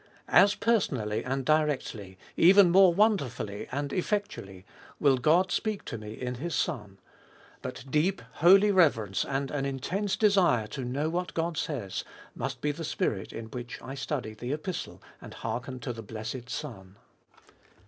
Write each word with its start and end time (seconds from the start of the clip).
As 0.29 0.55
personally 0.55 1.23
and 1.23 1.45
directly, 1.45 2.17
even 2.35 2.71
more 2.71 2.91
wonderfully 2.91 3.67
and 3.71 3.93
effectually, 3.93 4.65
will 4.99 5.17
God 5.19 5.51
speak 5.51 5.85
to 5.85 5.97
me 5.99 6.13
in 6.13 6.33
His 6.41 6.55
Son; 6.55 6.97
but 7.61 7.83
deep, 7.87 8.23
holy 8.37 8.71
reverence, 8.71 9.23
and 9.23 9.51
an 9.51 9.63
intense 9.63 10.15
desire 10.15 10.65
to 10.69 10.83
know 10.83 11.07
what 11.11 11.35
God 11.35 11.55
says, 11.55 12.03
must 12.33 12.61
be 12.61 12.71
the 12.71 12.83
spirit 12.83 13.31
in 13.31 13.45
which 13.51 13.79
I 13.79 13.93
study 13.93 14.33
the 14.33 14.53
Epistle 14.53 15.03
and 15.21 15.35
hearken 15.35 15.79
to 15.81 15.93
the 15.93 16.01
blessed 16.01 16.49
Son. 16.49 16.97